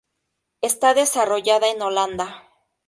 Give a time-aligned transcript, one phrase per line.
[0.69, 2.27] Está desarrolla en Holanda.